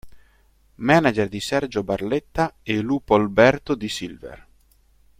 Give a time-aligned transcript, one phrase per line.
[0.77, 4.47] Manager di Sergio Barletta e Lupo Alberto di Silver.